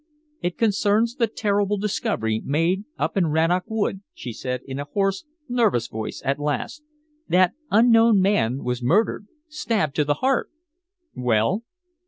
[0.41, 5.25] "It concerns the terrible discovery made up in Rannoch Wood," she said in a hoarse,
[5.47, 6.81] nervous voice at last.
[7.29, 10.49] "That unknown man was murdered stabbed to the heart."
[11.13, 11.61] "Well?"